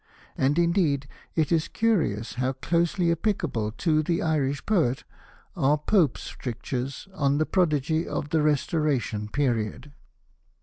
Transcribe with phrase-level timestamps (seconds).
[0.35, 5.03] And indeed it is curious how closely applicable to the Irish poet
[5.55, 9.91] are Pope's strictures on the prodigy of the Restoration period.